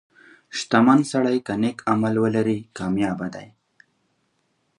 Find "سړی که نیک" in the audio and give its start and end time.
1.11-1.77